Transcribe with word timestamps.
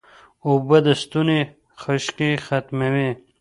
اوبه 0.47 0.77
د 0.85 0.87
ستوني 1.01 1.39
خشکي 1.81 2.31
ختموي 2.45 3.09